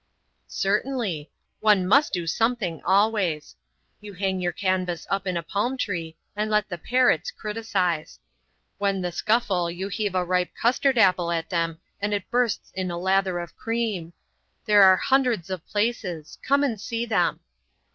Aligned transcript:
"Certainly. 0.47 1.29
One 1.59 1.85
must 1.85 2.11
do 2.11 2.25
something 2.25 2.81
always. 2.83 3.55
You 3.99 4.13
hang 4.13 4.41
your 4.41 4.51
canvas 4.51 5.05
up 5.11 5.27
in 5.27 5.37
a 5.37 5.43
palm 5.43 5.77
tree 5.77 6.17
and 6.35 6.49
let 6.49 6.67
the 6.69 6.79
parrots 6.79 7.29
criticise. 7.29 8.17
When 8.79 9.01
they 9.03 9.11
scuffle 9.11 9.69
you 9.69 9.89
heave 9.89 10.15
a 10.15 10.25
ripe 10.25 10.55
custard 10.59 10.97
apple 10.97 11.31
at 11.31 11.51
them, 11.51 11.81
and 12.01 12.15
it 12.15 12.31
bursts 12.31 12.71
in 12.71 12.89
a 12.89 12.97
lather 12.97 13.37
of 13.37 13.55
cream. 13.55 14.13
There 14.65 14.81
are 14.81 14.97
hundreds 14.97 15.51
of 15.51 15.67
places. 15.67 16.39
Come 16.41 16.63
and 16.63 16.81
see 16.81 17.05
them." 17.05 17.41